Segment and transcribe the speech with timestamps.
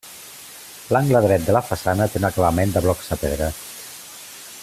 [0.95, 3.51] L'angle dret de la façana té un acabament de blocs de pedra.